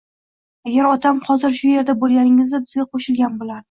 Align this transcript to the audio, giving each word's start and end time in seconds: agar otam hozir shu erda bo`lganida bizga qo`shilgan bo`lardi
agar 0.69 0.87
otam 0.93 1.21
hozir 1.29 1.55
shu 1.61 1.71
erda 1.83 1.97
bo`lganida 2.03 2.65
bizga 2.67 2.93
qo`shilgan 2.93 3.43
bo`lardi 3.43 3.59